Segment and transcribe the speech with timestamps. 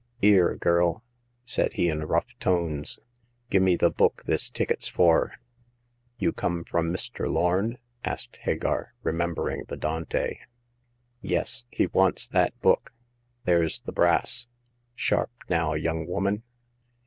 [0.23, 1.03] "'Ere, girl,"
[1.45, 2.97] said he in rough tones,
[3.51, 5.33] "gimme the book this ticket's for."
[6.17, 7.31] You come from Mr.
[7.31, 10.39] Lorn?" asked Hagar, remembering the Dante."
[11.21, 12.91] Yes; he wants that book.
[13.45, 14.47] There's the brass.
[14.95, 16.41] Sharp, now, young woman